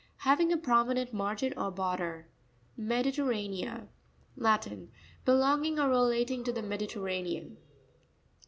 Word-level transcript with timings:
—Having 0.21 0.51
a 0.51 0.57
prominent 0.57 1.13
margin 1.13 1.53
or 1.55 1.69
border. 1.69 2.27
Mepirerra'nea.—Latin. 2.75 4.89
Belonging 5.25 5.77
or 5.77 5.89
relating 5.89 6.43
to 6.43 6.51
the 6.51 6.63
Mediterranean. 6.63 7.57